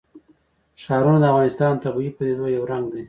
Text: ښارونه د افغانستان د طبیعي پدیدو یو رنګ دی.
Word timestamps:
ښارونه 0.83 1.17
د 1.21 1.25
افغانستان 1.31 1.73
د 1.75 1.79
طبیعي 1.83 2.11
پدیدو 2.17 2.45
یو 2.55 2.63
رنګ 2.71 2.85
دی. 2.93 2.99